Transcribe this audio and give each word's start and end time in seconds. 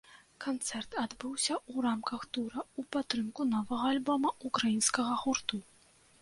Канцэрт 0.43 0.95
адбыўся 1.01 1.53
ў 1.57 1.75
рамках 1.87 2.23
тура 2.37 2.59
ў 2.63 2.81
падтрымку 2.97 3.47
новага 3.53 3.93
альбома 3.97 4.33
ўкраінскага 4.51 5.13
гурту. 5.27 5.63